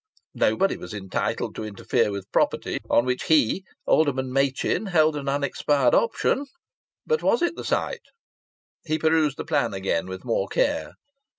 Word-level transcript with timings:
Nobody 0.33 0.77
was 0.77 0.95
entitled 0.95 1.53
to 1.53 1.63
interfere 1.63 2.09
with 2.09 2.31
property 2.31 2.79
on 2.89 3.05
which 3.05 3.25
he, 3.25 3.63
Alderman 3.85 4.33
Machin, 4.33 4.87
held 4.87 5.15
an 5.15 5.29
unexpired 5.29 5.93
option! 5.93 6.47
But 7.05 7.21
was 7.21 7.43
it 7.43 7.55
the 7.55 7.63
site? 7.63 8.05
He 8.83 8.97
perused 8.97 9.37
the 9.37 9.45
plan 9.45 9.75
again 9.75 10.07
with 10.07 10.25
more 10.25 10.47
care. 10.47 10.93